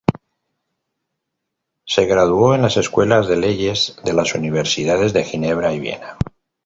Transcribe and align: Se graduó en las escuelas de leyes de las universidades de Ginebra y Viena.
Se 1.85 2.05
graduó 2.07 2.55
en 2.55 2.63
las 2.63 2.75
escuelas 2.77 3.27
de 3.27 3.35
leyes 3.35 3.99
de 4.03 4.13
las 4.13 4.33
universidades 4.33 5.13
de 5.13 5.23
Ginebra 5.23 5.73
y 5.73 5.79
Viena. 5.79 6.17